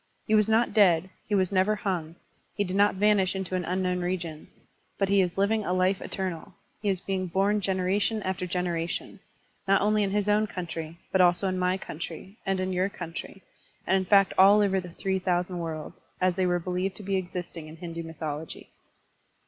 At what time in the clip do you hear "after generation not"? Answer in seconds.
8.23-9.79